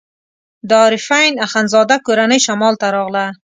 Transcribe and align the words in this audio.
د 0.69 0.71
عارفین 0.83 1.33
اخندزاده 1.45 1.95
کورنۍ 2.05 2.39
شمال 2.45 2.73
ته 2.81 2.87
راغله. 2.95 3.25